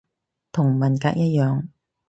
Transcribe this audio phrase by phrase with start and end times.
[0.51, 1.67] 同文革一樣